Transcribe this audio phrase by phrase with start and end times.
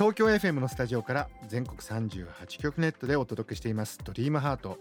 [0.00, 3.98] 東京 FM のスタジオから全国38局ネットでお届けしています。
[4.02, 4.78] ドリームハート。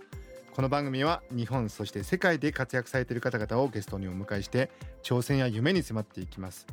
[0.56, 4.72] この番組は日本そして世界で活躍されている方々をゲストにお迎えして
[5.04, 6.66] 挑戦や夢に迫っていきます。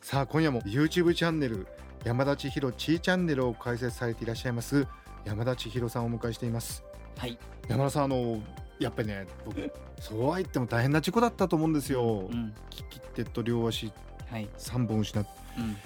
[0.00, 1.68] さあ今夜も YouTube チャンネル
[2.02, 4.88] 山田千尋ちーチャンネルを開設されていらっしゃいます
[5.24, 6.82] 山田千尋さんをお迎えしています。
[7.18, 8.42] はい、山田さんあの
[8.80, 13.92] やっぱりね僕そうは言っても大変な事故だったと思うんですよ、うん、利き手と両足
[14.28, 15.76] はい、3本失ってうん、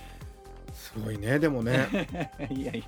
[0.74, 1.88] すごいねでもね。
[2.50, 2.84] いやいや、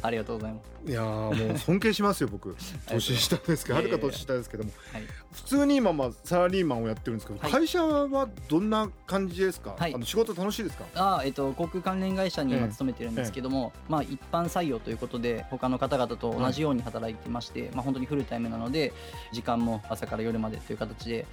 [0.00, 0.90] ありがとうございます。
[0.90, 2.56] いやーもう尊敬しますよ僕。
[2.88, 4.70] 年下ですけどはるか年下ですけども。
[4.92, 5.02] はい、
[5.32, 7.50] 普通に今まあサラリーマンをやってるんですけど、はい。
[7.52, 9.94] 会社はどんな感じですか、はい。
[9.94, 10.84] あの仕事楽しいですか？
[10.94, 12.58] あーえっと航空関連会社にええ。
[12.60, 18.92] 今勤めてるんですけども、まあ一般採用ということで他の方々と同じように働いてまして、まあ本当にフルタイムなので
[19.32, 21.26] 時間も朝から夜までという形で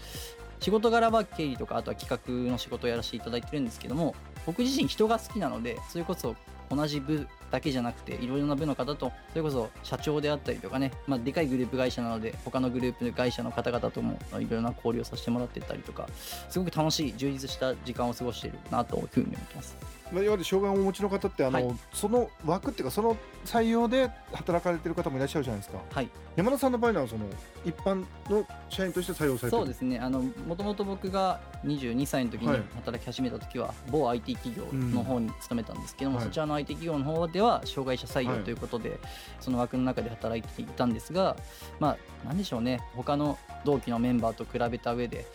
[0.60, 6.36] 仕事柄は経理とかあとは企画の仕事をやらせていただいてるんですけども僕自身人が好きなのでそれこそ
[6.70, 16.08] 同じ部だけじゃなくていろいろな部の方とそれこそ社長であったりとかね、まあ、でかいグループ会社なので他のグループ会社の方々ともいろいろな交流をさせてもらってたりとか
[16.50, 19.95] すごく楽しい充実した時間を過ごしているなというふうに思ってます。
[20.12, 21.78] まあ、いわゆる障害をお持ちの方ってあの、はい。
[21.94, 25.80] その枠っていうかその採用で働かれてる方もいらっしゃるじゃないですか。
[25.92, 26.10] はい。
[26.36, 27.26] 山田さんの場合はその
[27.66, 29.62] 一般の社員として採用されてる。
[29.62, 30.00] そうですね。
[30.00, 32.64] あのもともと僕が22歳の時にはい。
[32.76, 39.00] 働き始めた時は、某 IT 企業の方に勤めたんですけども、はいそちらの IT 企業の方では障害者採はい用ということで、
[39.40, 40.42] その枠の中で働い。
[40.46, 41.36] ていたんですが
[41.80, 45.26] まあなんでしょうね他の同期のメンバーと比べた上で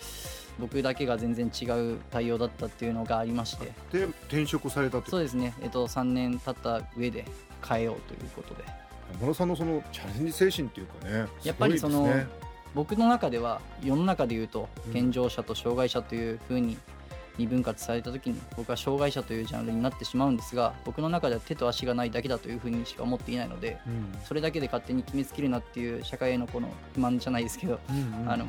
[0.58, 3.72] 僕だけが全然違う対応だったっていうのがありまして。
[3.92, 7.24] で転職されたとそうですね、えっと、3年経った上で
[7.66, 8.64] 変えようということで。
[9.20, 12.08] 山田さんのそのチャレンジ精神っていうかねやっぱりその
[12.74, 14.92] 僕の中では世の中で言うとうん。
[14.92, 16.76] 健常者と障害者というふうに
[17.38, 24.18] 二分割された時に僕は障害者というジャンルになってしまうんですが僕の中では手と足がないだけだというふうにしか思っていないのでうん。
[24.24, 28.30] それだけで勝手に決めつけるなっていう社会へのこの不満じゃないですけどうんうん。
[28.30, 28.46] あの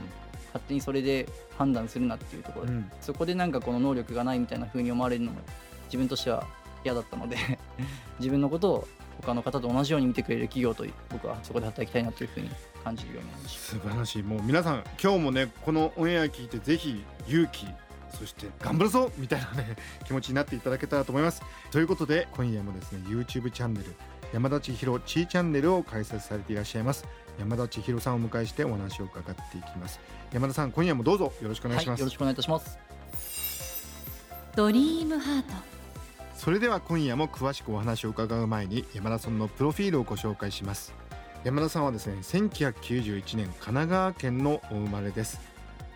[0.53, 2.66] 勝手にそれで判断するなっていうところ。
[2.67, 2.91] でうん。
[3.00, 5.39] そこでなんかこの能力がないみたいな風に思われるのも
[5.85, 6.45] 自分としては
[6.84, 7.38] 嫌だったので
[8.19, 8.88] 自分のことを
[9.22, 12.50] 他の方と同じように見てくれる企業と僕はそこで働きたいなというふうに
[12.84, 13.75] 感じるようになりました。
[13.75, 14.23] 素晴らしい。
[14.23, 17.68] もう皆さん今日もねこのオンエア聞いてぜひ勇気
[18.09, 19.75] そして頑張るぞみたいなね
[20.06, 21.41] 気持ちになっていただけたらと思います。
[21.72, 23.85] ということで今夜もですね YouTube チャンネル
[24.33, 27.06] 山田千尋ちーチャンネルを開設されていらっしゃいます
[27.40, 30.00] 山田千尋さんをお迎えしてお話を伺っていきます。
[30.31, 31.34] 山田さん今夜もどうぞ。
[31.42, 32.78] よろしくお願いします、はい、よろしくお願いいたします。
[34.56, 35.53] ドリームハート。
[36.36, 40.94] それでは今夜も詳しくお話を伺う前に山田さんのプロフィールをご紹介します。
[41.44, 45.40] 山田さんはですね1991年神奈川県のお生まれです。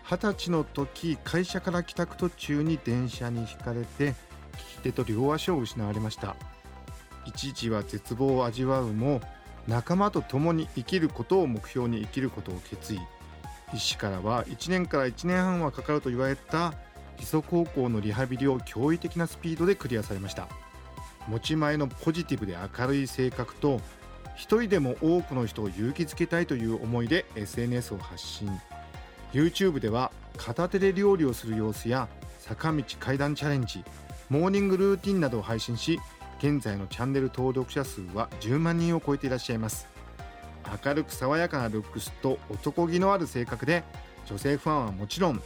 [0.08, 6.36] 二十歳の時会社から帰宅途中に電車にひかれて利き手と両足を失われました。
[7.24, 9.20] 一時は絶望を味わうも
[9.68, 13.00] 仲間と共に生きることを目標に生きることを決意。
[13.74, 16.74] 医師からは1年から1年半はかかると言われた
[17.16, 20.48] 基礎高校のリハビリを驚異的なスピードでクリアされました。
[21.26, 23.80] 持ち前のポジティブで明るい性格と
[24.36, 28.48] 一人でも多くの人を勇気づけたいという思いで SNS を発信。
[29.32, 33.82] YouTube では片手で料理をする様子や坂道階段チャレンジ
[34.28, 35.98] モーニングルーティンなどを配信し
[36.38, 39.88] 現在のチャンネル登録者数は10万人を超えていらっしゃいます。
[40.84, 43.84] 明るく爽やかなルックスと男気のある性格で
[44.26, 45.40] 女性ファンはもちろん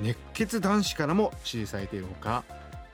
[0.00, 2.44] 熱血男子からも支持されているほか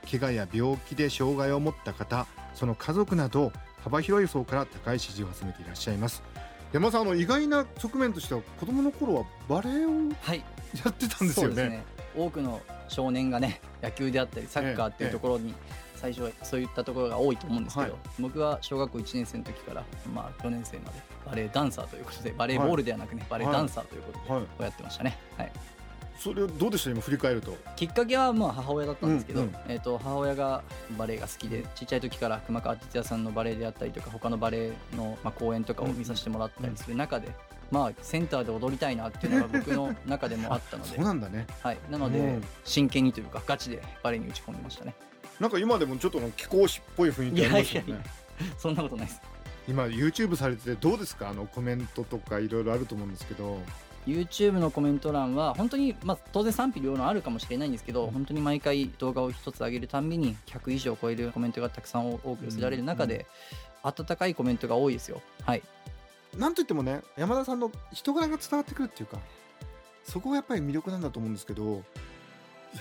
[0.09, 3.51] 怪我や病気で障害を持った方その家族など
[3.83, 6.23] 幅広い層から高い支持を集めていらっしゃいます。
[6.71, 9.89] 山田さんあの意外な側面としては子供の頃はバレエを
[10.21, 10.43] はい、
[10.83, 11.49] やってたんですよね。
[11.49, 11.83] そうですね。
[12.15, 15.53] 多くの少年がね、野球であったりサッカーっていうところに
[16.03, 18.01] 最初はそういったところが多いと思うんですけど、はい。
[18.19, 24.41] 僕は小学校1年生の時からまあ4年生までバレエダンサーということでバレーボールではなくね、バレエダンサーということではい。
[24.41, 25.17] こうやってましたね。
[25.37, 25.51] はい。
[26.19, 26.89] それどうでした？
[26.91, 27.55] 今振り返ると。
[27.77, 29.55] きっかけはまあ母親だったんですけど、うんうん。
[29.69, 30.61] えー、と母親が
[30.97, 37.29] バレエが好きでちっちゃい時から熊川哲也さんのバレエであったりとか他のバレエのまあ公演とかを見させてもらったりする中で、
[37.71, 40.97] まあセンターで踊りたいなっていうのが 僕の中でもあったので。
[40.97, 41.47] そうなんだね。
[41.61, 42.43] はい、なので、うん。
[42.65, 44.93] 真剣にというかガチでバレエに打ち込んでましたね
[45.39, 47.87] なんか今でもちょっとの貴公子っぽい雰囲気ありますよね。
[47.87, 48.05] いやいや
[48.51, 49.21] いそんなことないです。
[49.67, 51.29] 今 YouTube されててどうですか？
[51.29, 53.59] あのコメントとかいろいろあると思うんですけど。
[54.05, 63.25] YouTube のコメント欄は本当に、まあ、当然賛否両論あるかもしれないんですけど本当に毎回動画を一つ上げるたんびに100以上超えるコメントがたくさん多く寄せられる中で、
[63.81, 65.21] 温かいコメントが多いですよ。
[65.45, 65.63] はい。
[66.37, 69.19] なんといってもね山田さんの人柄が伝わってくるっていうか
[70.03, 71.83] そこがやっぱり魅力なんだと思うんですけど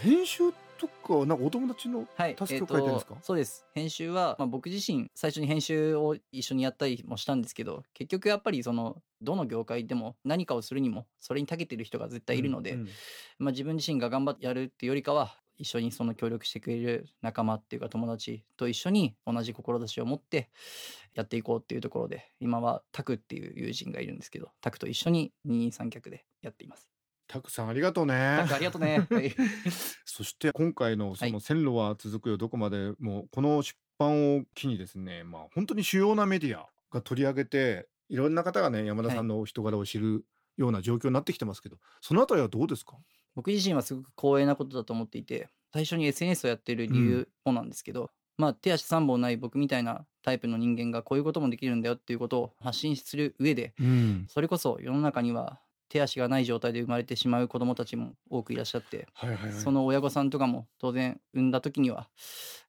[0.00, 0.52] 編集
[0.82, 3.14] とかなんかお友達のはい、タスクを書いてるんですか？
[3.14, 3.64] えーとそうです。
[3.72, 12.88] 編集は、まあ、僕自身最初に編集を一緒にやったりもしたんですけど結局やっぱりそのどの業界でも何かをするにもそれに長けてる人が絶対いるので、うんうん。
[13.38, 20.50] まあ、自分自身が頑張ってやるっていうよりかは一緒にその協力してくれる仲間っていうか友達と一緒に同じ志を持って
[21.14, 26.88] やっていこうっていうところで今はタクっていう友人がいるんですけどタクと一緒に二人三脚でやっています。
[27.32, 28.14] たくさんありがとうね。
[28.14, 29.06] ありがとうね。
[29.10, 29.34] はい。
[30.04, 32.36] そして今回のそはの線路は続くよ。
[32.36, 40.26] どこまでもこの出版を機にですねまあ本当に主要なメディアが取り上げていろんな方がね山田さんの人柄を知る
[40.58, 42.98] ような状況になってきてますけど、そのあたりはどうですか？
[43.34, 54.26] 僕自身はすごく光栄なことだと思っていて最初に SNS をやってる理由もなんですけど、まあ手足3本ない僕みたいなタイプの人間がこういうこともできるんだよっていうことを発信する上でうん。
[54.28, 55.61] それこそ世の中には
[55.92, 59.52] 手足がない状態で生まれてしまう子どもたちも多くいらっしゃってはいはいはい。
[59.52, 62.08] その親御さんとかも当然産んだ時には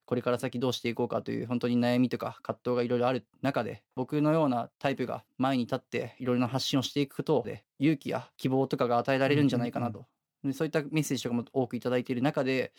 [0.06, 10.06] これから先どうしていこうかという本当に悩みとか葛藤がいろいろある中で僕のようなタイプが前に立っていろいろな発信をしていくことで勇気や希望とかが与えられるんじゃないかなと。
[10.44, 12.74] でそういったメッセージとかも多くいただいている中で、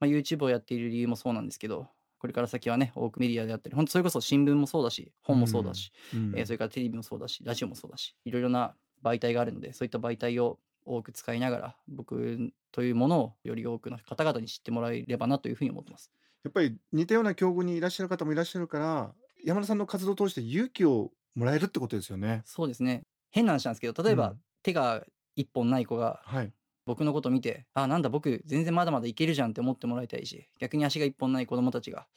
[0.00, 1.86] まあ、YouTube をやっている理由もそうなんですけど
[2.18, 6.32] これから先はね多くメディアであったり本当それこそ新聞もそうだし本もそうだし、うん。
[6.34, 16.10] えーそれからテレビもそうだしラジオもそうだしいろいろな媒体があるのでそういった媒体を多く使いながら僕というものをより多くの方々に知ってもらえればなというふうに思ってます。
[16.42, 19.14] やっぱり似たような境遇にいらっしゃる方もいらっしゃるから
[19.44, 22.42] 山田さんの活動を通して勇気をもらえるってことですよね。
[22.44, 25.06] そうですね変な話なんですけど例えば、うん手が
[25.36, 26.52] 一本ない子がはい。
[26.84, 32.08] 僕のことを見てあなんだ僕全然まだまだいけるじゃんって思ってもらいたいし逆に足が一本ない子供たちが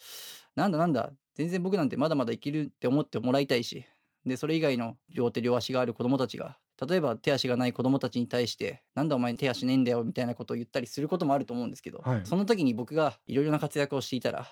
[0.55, 3.85] なんだなんだ全然僕なんてまだまだいけるって思ってもらいたいし
[4.25, 6.57] でそれ以外の両手両足がある子供たちが
[6.87, 12.21] 例えば手足がない子供たちに対してなんだお前手足ねえんだよみたいなことを言ったりすることもあると思うんですけど、はい。
[12.25, 14.47] その時に僕がいろいろな活躍をしていたら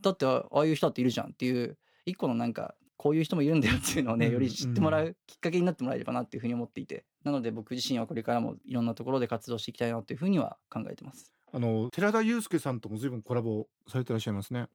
[0.00, 11.32] だってああいう人だっているじゃんっていう一個のなんかこういう人もいるんだよっていうのをね、うんより知ってもらうきっかけになってもらえればなっていうふうに思っていてなので僕自身はこれからもいろんなところで活動していきたいなというふうには考えてます。
[11.52, 14.68] あの寺田祐介さんとも随分コラボされてらっしゃいますね。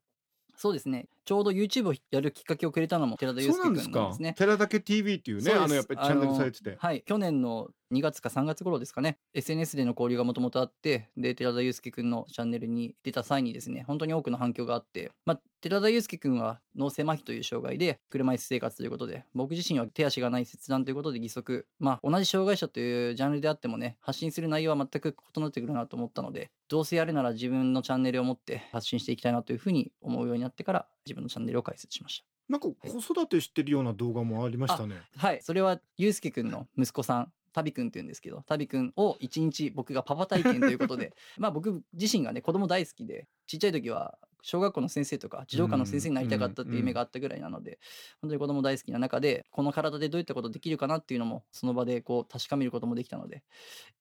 [0.56, 4.33] そうですねちょうど YouTube をやるきっかけをくれたのも寺田祐介君なんですかなんですね。
[4.38, 6.77] 寺田家 TV っていうねそうあのやっぱりチャンネルされてて。
[6.79, 35.01] はい去年の2月か3月頃ですかね SNS での交流がもともとあってで寺田祐介君のチャンネルに出た際にですね本当に多くの反響があって、まあ、寺田祐介君は脳性麻痺という障害で車椅子生活ということで僕自身は手足がない切断ということで義足まあ同じ障害者というジャンルであってもね発信する内容は全く異なってくるなと思ったのでどうせやるなら自分のチャンネルを持って発信していきたいなというふうに思うようになってから自分のチャンネルを開設しましたなんか子育てしてるような動画もありましたね。
[35.18, 47.80] はい、それはゆうすけくんの息子さん、タビくんって言うんですけど、タビくんを一日僕がパパ体験ということで、 まあ僕自身がね、子供大好きで、ちっちゃい時は小学校の先生とか児童科の先生になりたかったっていう夢があったぐらいなので、
[48.21, 53.44] 本当に子供大好きな中で、この体でどういったことできるかなっていうのも、その場でこう確かめることもできたので、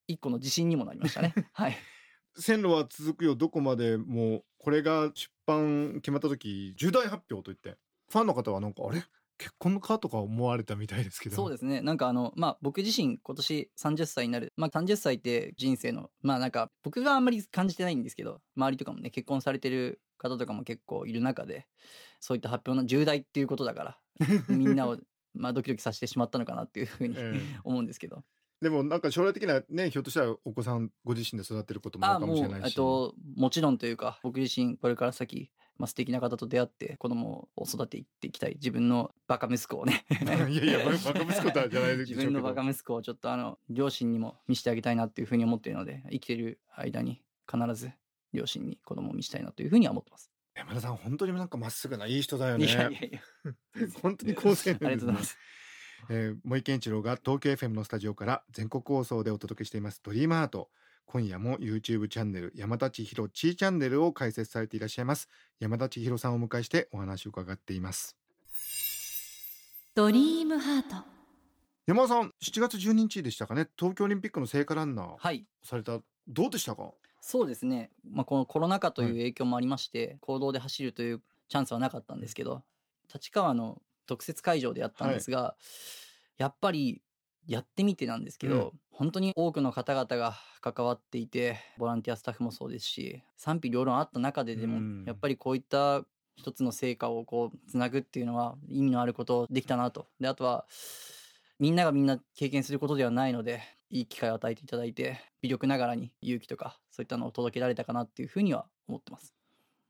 [0.06, 1.34] 一個の自信にもなりましたね。
[1.52, 1.76] はい。
[2.38, 7.76] 線路は続くよどこまでもこれが出版決まった時重大発表といって
[8.10, 9.02] ファンの方はなんかあれ？
[9.38, 11.82] 結婚のかとか思われたみたいですけどそうですね。
[11.82, 14.52] なんかあの、まあ僕自身今年30歳になる。
[14.56, 21.66] まあ30歳って人生の、まあなんか僕があんまり感じてないんですけど、周りとかもね、結婚されてる方とかも結構いる中で、
[22.20, 23.98] そういった発表の重大っていうことだから、
[24.48, 24.96] みんなを、
[25.34, 28.24] まあドキドキさせてしまったのかなっていうふうにええ思うんですけど。
[28.60, 38.54] でもなんか将来的なねひょっとしたらお子さんご自身で育てることもあああ、るかもしれないうしと、もちろんというか、僕自身これから先、まあ素敵な方と出会って子供を育てていっていきたい。
[38.54, 40.06] 自分のバカ息子をね。
[40.48, 47.92] いやいやバカ息子とはじゃないでしょ自分のバカ息子をちょっとあの両親にも見せてあげたいなっていうふうに思っているので生きてる間に必ず
[48.32, 50.30] 両親に子供を見せたいなというふうには思ってます。
[50.54, 53.20] 山田さん本当になんかまっすぐないい人だよねいやいやいや
[54.00, 55.36] 本当に好青年ね、ありがとうございます。
[56.08, 60.00] えー、森健一郎が東京 FM のスタジオから全国放送でお届けしています。
[60.04, 60.70] ドリームアート。
[61.04, 65.28] 今夜も YouTube チャンネル山田千尋ちーチャンネルを開設されていらっしゃいます。
[65.60, 68.16] 山田千尋さんをお迎えしてお話を伺っています。
[69.94, 70.96] ドリームハート。
[71.86, 73.68] 山田さん7月12日でしたかね。
[73.78, 75.46] 東京オリンピックの聖火ランナーはい。
[75.62, 76.00] された。
[76.28, 76.90] どうでしたか？
[77.20, 82.62] そうですね、まあ、このコロナ禍という影響もありまして、行動で走るというチャンスはなかったんですけど
[83.12, 85.56] 立川の特設会場でやったんですが、
[86.38, 87.02] やっぱり
[87.46, 88.80] やってみてなんですけど、うん。
[88.90, 95.04] 本当に多くの方々が関わっていてボランティアスタッフもそうですし賛否両論あった中ででも、うん。
[95.06, 96.02] やっぱりこういった
[96.36, 100.06] 一つの成果をこうつなぐっていうのは意味のあることできたなと。
[100.18, 100.66] であとは
[101.58, 109.34] みんながみんな経験することではないのでいい機会を与えていただいて微力ながらに勇気とかそういったのを届けられたかなっていうふうには思ってます。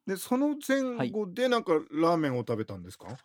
[0.07, 3.17] でその前後でなんかラーメンを食べたんですか、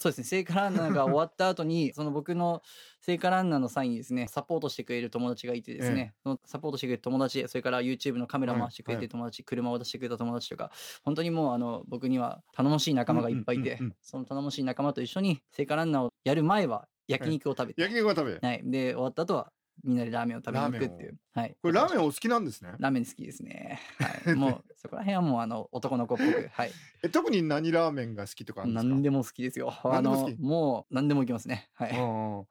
[0.00, 0.24] そうですね。
[0.24, 2.62] 聖火ランナーが終わった後に その僕の
[3.00, 10.72] 聖火ランナーの際にですねサポートしてくれる友達がいてですね、そのサポートしてくれる友達それから YouTube のカメラを回してくれてる友達、車を出してくれた友達とか
[11.04, 18.46] 本当にもうあの僕には頼もしい仲間がいっぱいいて、その頼もしい仲間と一緒に聖火ランナーをやる前は焼肉を食べて、焼肉は食べ。
[18.46, 19.52] はい、で終わった後は
[19.84, 21.18] みんなでラーメンを食べに行くっていう。
[21.34, 21.56] はい。
[21.62, 22.72] これラーメンお好きなんですね。
[22.78, 23.80] ラーメン好きですね、
[24.24, 26.50] はい、 もうそこら辺はもうあの男の子っぽく。
[26.52, 26.72] はい。
[27.02, 28.88] え特に何ラーメンが好きとかあるんですか？
[28.88, 29.72] 何でも好きですよ。
[29.84, 31.68] あのもう何でもいきますね。
[31.74, 31.90] はい。
[31.98, 32.46] うん。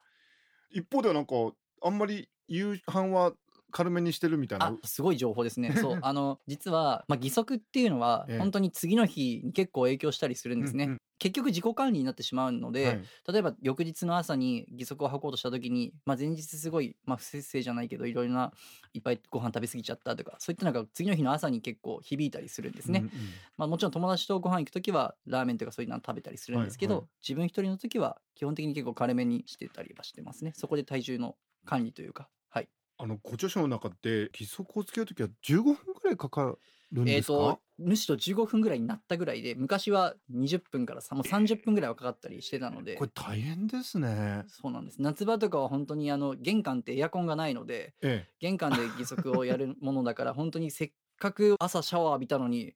[0.72, 1.36] 一方ではなんか
[1.82, 3.34] あんまり夕飯は
[3.72, 5.74] 軽めにしてるみたいなあすごい情報ですね。
[5.78, 10.86] そうあの実は、まあ、義足っていうのはええ本当に次の日に結構影響したりするんですね。
[10.86, 18.54] うんうん結局自己管理になってしまうので、はい例えば翌日の朝に義足を履こうとした時に、まあ、前日すごい、まあ、不節制じゃないけどいろいろな
[18.94, 23.00] いっぱいご飯食べ過ぎちゃったとかそういったのが次の日の朝に結構響いたりするんですね。
[23.00, 23.12] うんうん
[23.58, 30.54] まあ、もちろん友達とご飯行く時はラーメンとかそういうの食べたりするんですけど、はいはい自分一人の時は基本的に結構軽めにしてたりはしてますね。
[30.56, 31.36] そこで体重の
[31.66, 32.30] 管理というか。
[33.00, 36.54] はいあのご著書の中で義足をつけるときは15分ぐらいかか
[36.92, 42.96] るんえー、ですか、とむしろ15分ぐらいになったぐらいで昔は20分からさもう30分ぐらいはかかったりしてたので。
[42.96, 44.44] これ大変ですね。
[44.48, 45.02] そうなんです。
[45.02, 48.28] 夏場とかは本当にあの玄関ってエアコンがないのでえ。
[48.40, 52.74] 玄関で義足をやるものだから 本当にせっかく朝シャワー浴びたのに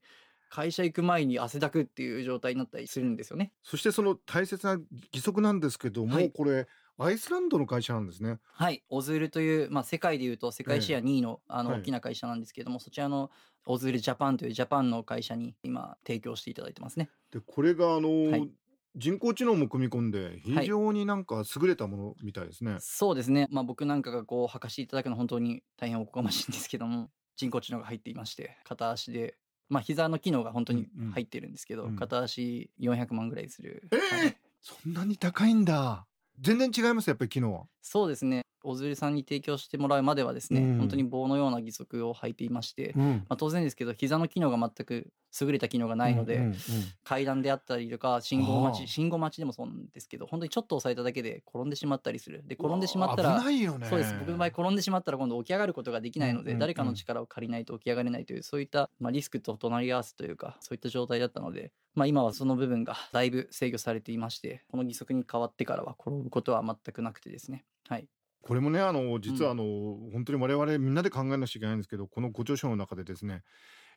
[0.49, 3.51] 会社行く前に汗だくっていう状態になったりするんですよね。
[3.63, 4.79] そしてその大切な
[5.11, 6.31] 義足なんですけども、はい。
[6.31, 8.39] これアイスランドの会社なんですね。
[8.43, 11.79] はい、オズールという、まあ、世界でいうと世界シェア2位の,、あのはい。
[11.79, 13.31] 大きな会社なんですけども、そちらの
[13.65, 17.09] オズールジャパンというジャパンの会社に今提供していただいてますね。
[17.31, 18.49] でこれがあの、はい。
[18.95, 31.11] 人工知能も組み込んで非常になんか優れたものみたいですね、そうですね、まあ、僕なんかがこう履かしていただくのは本当に大変おこがましいんですけども人工知能が入っていまして片足でまあ膝の機能が本当にうんうん。
[31.13, 31.95] 入ってるんですけど、うん。
[31.95, 33.99] 片足400万ぐらいする、ええ！
[34.17, 34.37] はい。
[34.61, 36.05] そんなに高いんだ
[36.43, 37.63] 全然違いますやっぱり昨日は。
[37.81, 38.42] そうですね。
[38.63, 40.77] 小鶴さんに提供してもらうまではですね、うん。
[40.79, 43.25] 本当に棒のような義足を履いていまして、うん。
[43.29, 45.07] まあ、当然ですけど膝の機能が全く
[45.39, 46.55] 優れた機能がないので、うんうんうん。
[47.03, 52.43] 階段であったりとか信号待ち信号待ちでもそうなんですけど本当にちょっと押さえただけで転んでしまったりする。
[52.47, 53.87] で転んでしまったら危ないよね。
[53.89, 54.15] そうです。
[54.19, 56.59] 僕の場合転んでしまったら今度起き上がることができないので、うんうんうん。
[56.59, 67.65] 誰かの力を借りないと起き上がれないというそういった、まあ、リスクと隣り合わせというかそういった状態だったので、まあ、今はその部分がだいぶ制御されていましてこの義足に変わってからは転ぶことは全くなくてですね。
[67.87, 68.07] はい
[68.43, 69.63] これもねあの実はあの、
[70.11, 73.43] 本当に我々みんなで考えなきゃいけないんですけどこのご著書の中でですね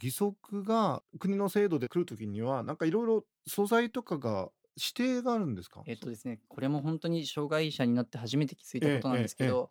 [0.03, 5.83] 義足が国の制度で来る時にはなんかいろいろ素材とかが指定があるんですか？
[5.87, 9.71] えっとですねこれも本当に障害者になって初めて気づいたことなんですけど、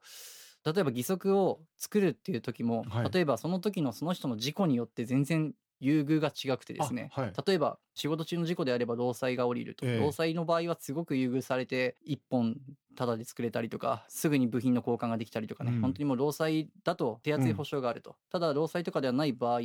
[0.66, 3.12] 例えば義足を作るっていう時も、はい。
[3.12, 7.34] 例えばその時のその人の事故によって全然優遇が違くてですね、あはい。
[7.46, 10.00] 例えば仕事中の事故であれば労災が下りると、ええ。
[10.00, 12.56] 労災の場合はすごく優遇されて1本
[12.96, 15.82] タダで作れたりとかすぐに部品の交換ができたりとかね、うん。
[15.82, 19.60] 本当にもう労災だと手厚い保証があると、ただ労災とかではない場合、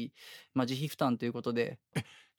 [0.55, 1.79] まあ、自費負担ということで。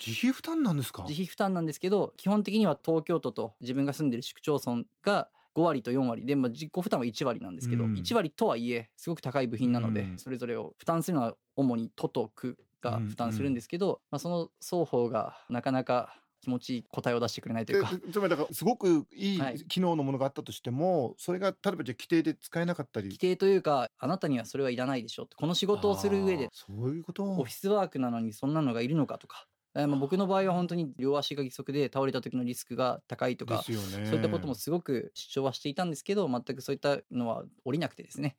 [0.04, 1.04] 自費負担なんですか？
[1.04, 7.94] 自費負担なんですけど基本的には東京都と自分が住んでる市区町村が5割と4割で、まあ、自己負担は1割なんですけど、うん。
[7.94, 10.18] 1割とはいえすごく高い部品なので、うん。
[10.18, 17.92] それぞれを負担するのは主に都と区が負担するんですけど、まあ、その双方がなかなか気持ちいい答えを出してくれないというか。
[17.94, 19.64] えつまりだからすごくいいはい。
[19.66, 23.08] 機能のものがあったとしても、それが例えばじゃあ規定で使えなかったり。
[23.08, 25.36] 規定というかあなたにはそれはいらないでしょって。
[25.36, 26.50] この仕事をする上で。
[26.52, 27.24] そういうこと。
[27.24, 33.64] オフィスワークなのにそんなのがいるのかとか、えーまあ僕の場合は本当に両足が義足で倒れた時のリスクが高いとかね。
[33.64, 38.38] そういったこともすごく主張はしていたんですけど全くそういったのは降りなくてですね。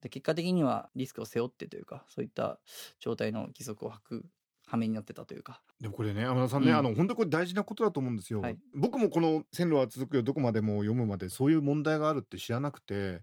[0.00, 2.60] で結果的にはリスクを背負ってというかそういった
[3.00, 4.26] 状態の義足を履く
[4.68, 5.60] 羽目になってたというか。
[5.80, 6.76] でもこれね天田さんね、うん。
[6.76, 8.58] あの本当これ大事なことだと思うんですよ、はい。
[8.74, 13.22] 僕もこの線路は続くよどこまでも読むまでそういう問題があるって知らなくて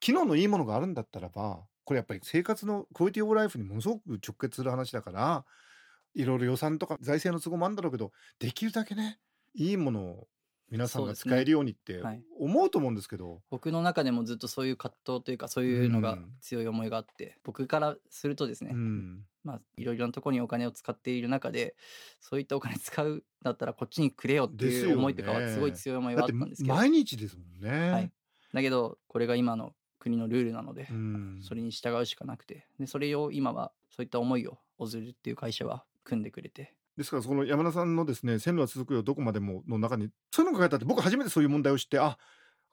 [0.00, 5.44] 機能のいいものがあるんだったらばこれやっぱり生活のクオリティオブライフにものすごく直結する話だから
[6.14, 9.18] いろいろ予算とか財政の都合もあるんだろうけどできるだけね
[9.54, 10.28] いいものを
[10.70, 12.22] 皆さんが使えるようにってはい。
[12.38, 16.32] 思うと思うんですけど、僕の中でもずっとそういう葛藤というかそういうのがうん。
[16.40, 19.24] 強い思いがあって、僕からするとですね、うん。
[19.44, 21.76] まあいろいろなところにお金を使っている中で
[22.20, 27.90] そういったお金使うんだったらこっちにくれよっていう思いとかはすごい強い思いはあったんですけど、毎日ですもんね。
[27.90, 28.10] はい、
[28.52, 31.40] だけどこれが今の国のルールなので、うん。
[31.42, 32.66] それに従うしかなくて。
[32.78, 42.16] でそれを今はそういった思いをオズルっていう会社は組んでくれてですからその山田さんのですね線路は続くよどこまでもの中にそういうのが書いてあって僕初めてそういう問題を知ってあ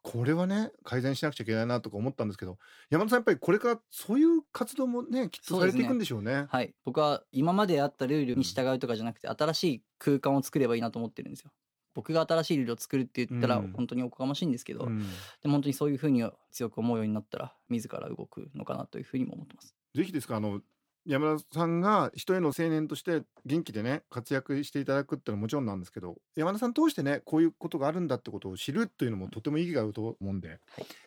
[0.04, 2.58] これはね改善しなくちゃいけないなとか思ったんですけど
[2.90, 6.48] 山田さんやっぱりこれからそういう活動もねきっとされていくんでしょうね。
[6.50, 6.74] はい。
[6.86, 11.52] 僕は今まであったルールに従うとかじゃなくて新しい空間を作ればいいなと思ってるんですよ。
[11.94, 13.74] 僕が新しいルールを作るって言ったらうん。
[13.74, 15.00] 本当におこがましいんですけど、うん。
[15.00, 15.06] で
[15.46, 19.76] も本当にそういうふうに強く思うようになったら自ら動くのかなというふうにも思ってます。
[19.94, 20.62] ぜひですかあの
[21.06, 30.60] 山田さんが人への青年として元気でね活躍していただくっていうのはもちろんなんですけど山田さん通してねこういうことがあるんだってことを知るというのもとても意義があると思うんで、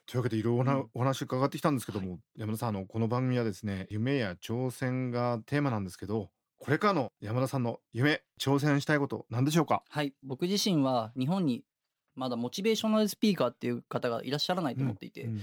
[0.07, 0.91] というわけでいろいろなうん。
[0.95, 9.83] お話伺ってきたんですけども、山田さんあのこの番組はですね夢や挑戦がテーマなんですけどこれからの山田さんの夢挑戦したいこと何でしょうか？
[9.89, 10.13] はい。
[10.25, 11.63] 僕自身は日本に
[12.17, 15.41] まだモチベーショナルスピーカーっていう方がいらっしゃらないと思っていて、うん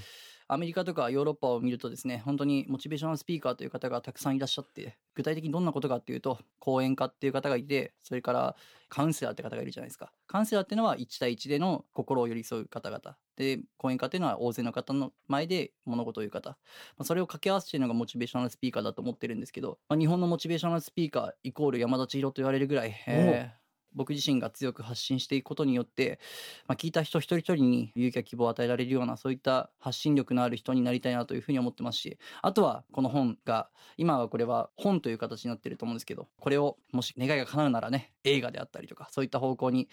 [0.54, 8.58] アメリカとかヨーロッパを見るとですね本当にモチベーショナルスピーカーという方がたくさんいらっしゃって具体的にどんなことかっていうと講演家っていう方がいてそれから
[8.90, 10.12] カウンセラーって方がいるじゃないですか。
[10.28, 13.16] カウンセラーっていうのは1対1での心を寄り添う方々。
[13.38, 16.58] で講演家っていうのは大勢の方の前で物事を言う方、ま
[17.00, 23.61] あ、それを掛け合わせているのがモチベーショナルスピーカーだと思ってるんですけど、まあ、日本のモチベーショナルスピーカーイコール山田千尋と言われるぐらい、えー。
[23.94, 26.20] 僕自身が強く発信していくことによって、
[26.68, 39.90] まあ、聞いた人一人一人に勇気や希望を与えられるようなそういった発信力のある人になりたいなというふうに思ってますしあとはこの本が今はこれは本という形になってると思うんですけどこれをもし願いが叶うならね映画であったりとかそういった方向に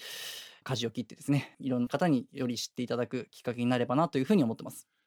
[0.64, 4.98] 舵を切ってですねいろんな方により知っていただくきっかけになればなというふうに思ってます。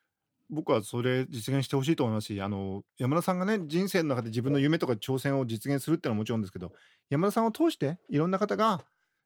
[0.51, 6.73] 僕はそれ実現してほしいと思いますしあの山田さんがね人生の中で自分の夢とか挑戦を実現するっていうのはもちろんですけど
[7.09, 8.81] 山田さんを通していろんな方が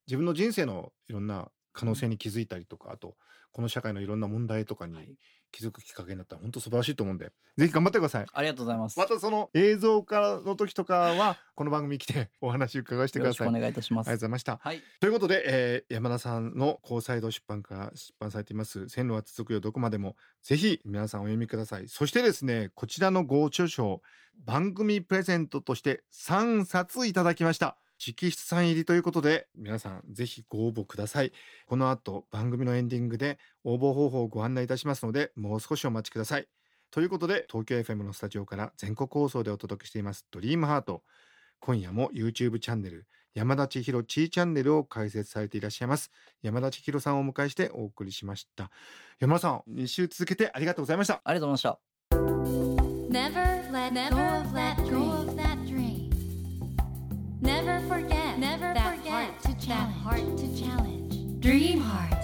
[0.07, 3.15] 自分の人生のいろんな可能性に気づいたりとかあと
[3.51, 5.17] この社会のいろんな問題とかにはい
[5.51, 8.25] 気づくきっかけになったら本当素晴らしいと思うんでぜひ頑張ってください。
[8.33, 8.99] ありがとうございます。
[8.99, 13.47] またその映像化の時とかは この番組に来てお話伺わせてください。
[13.47, 14.07] よろしくおあり願いいたします。
[14.07, 14.57] がとうございました。
[14.57, 24.01] はい、ということで、えー山田さんの高サイド出版から出版されています「線路は続くよどこまでも」ぜひ皆さんお読みくださいそしてですねこちらのご著書
[24.43, 31.31] 番組プレゼントとして3冊いただきました直筆サイン入りということで皆さんぜひご応募ください。
[31.65, 36.47] この後番組のエンディングで応募方法をご案内いたしますのでもう少しお待ちください。
[36.91, 41.03] ということで東京 FM のスタジオから全国放送でお届けしています「ドリームハート。
[41.59, 48.71] 今夜も YouTube チャンネル山田千尋ちーチャンネルを開設されていらっしゃいます山田千尋さんをお迎えしてお送りしました。
[49.19, 51.21] 山田さん2週続けてありがとうございました。
[51.23, 51.83] ありがとうございまし
[55.37, 55.44] た。
[57.45, 61.39] Never forget never that forget heart to that heart to challenge.
[61.39, 62.15] Dream heart.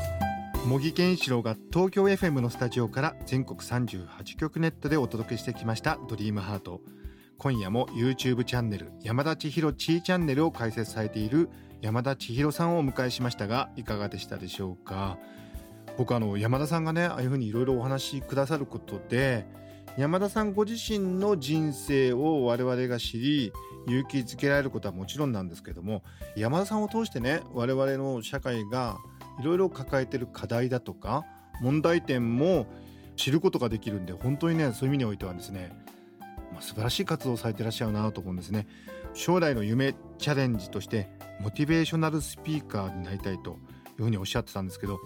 [0.67, 6.81] 茂木健一郎が東京 FM のスタジオから全国38局ネットでお届けしてきました「ドリームハート
[7.37, 11.49] 今夜も YouTube チャンネル山田千尋ちーチャンネルを開設されている
[11.81, 15.17] 山田千尋さんをお迎えしましたがいかがでしたでしょうか？
[15.97, 19.45] 僕あの山田さんがねああいうふうにいろいろお話しくださることで
[19.97, 23.53] 山田さんご自身の人生を我々が知り
[23.87, 26.03] 勇気づけられることはもちろんなんですけども
[26.35, 28.97] 山田さんを通してね我々の社会が
[29.39, 31.25] いろいろ抱えてる課題だとか
[31.61, 32.67] 問題点も
[33.17, 35.71] 知ることができるんで本当にねそういう意味においてはですね、
[36.51, 38.67] まあ、素晴らしい活動をされてらっしゃるなと思うんですね。
[39.13, 41.09] 将来の夢チャレンジとして
[41.41, 43.53] モチベーショナルスピーカーになりたいとい
[43.99, 44.99] うふうにおっしゃってたんですけど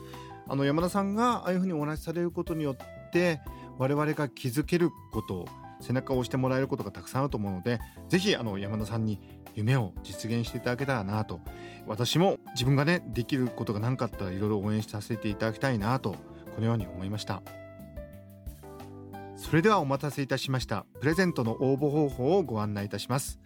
[0.48, 3.42] あの山田さんがああいうふうにお話しされることによって
[3.78, 5.46] 我々が気づけること
[5.82, 9.20] 背中を押してもらえることがたくさんあると思うのでぜひあの山田さんに
[9.56, 11.40] 夢を実現していただけたらなと。
[11.88, 16.16] 私も自分がねできることが何かあったらいろいろ応援させていただきたいなと
[16.56, 17.42] このように思いました。
[19.38, 20.86] それではお待たせいたしました。
[21.00, 23.40] プレゼントの応募方法をご案内いたします。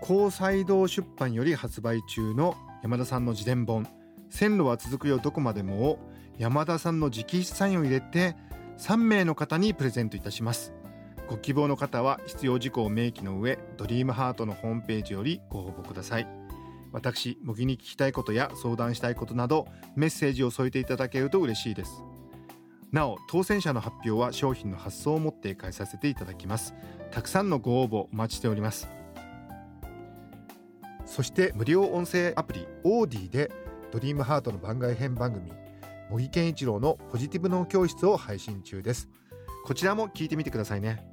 [0.00, 3.86] 高裁堂出版より発売中の山田さんの自伝本。
[4.30, 5.98] 線路は続くよどこまでもを
[6.36, 8.36] 山田さんの直筆サインを入れて
[8.78, 10.72] 3名の方にプレゼントいたします。
[11.28, 16.28] ご希望の方は必要事項を明記の上ドリームハートのホームページよりご応募ください。
[16.92, 22.02] 私模擬に聞きたいことや相談したいことなどメッセージを添えていただけると嬉しいです。
[22.92, 26.72] なお当選者の発表は商品の発送をもって返させていただきます。
[27.10, 28.88] たくさんのご応募お待ちしております。
[31.04, 33.50] そして無料音声アプリオーディで
[33.90, 35.50] ドリームハートの番外編番組
[36.10, 39.08] 茂木健一郎のポジティブ脳教室を配信中です。
[39.66, 41.04] こちらも聞いてみてくださいね。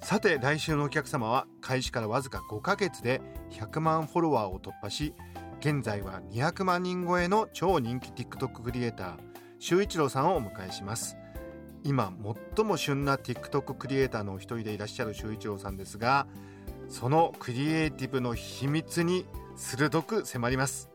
[0.00, 5.14] さて来週のお客様は開始からわずか5ヶ月で100万フォロワーを突破し
[5.60, 9.16] 現在は200万人超えの超人気 TikTok クリエイター
[9.60, 11.16] 周一郎さんをお迎えします。
[11.84, 12.12] 今
[12.56, 16.26] 最も旬な TikTok クリエイターのお一人でいらっしゃる周一郎さんですが
[16.88, 20.90] そのクリエイティブの秘密に鋭く迫ります。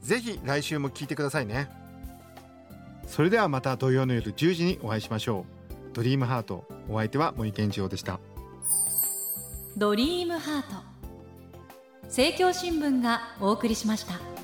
[0.00, 1.77] ぜひ来週も聞いてくださいね。
[3.08, 5.44] それではまた土曜の夜10時にお会いしましょ
[5.92, 5.94] う。
[5.94, 8.20] ドリームハートお相手は森健次郎でした。
[9.76, 10.68] ドリームハート。
[12.04, 14.37] 政教新聞がお送りしました。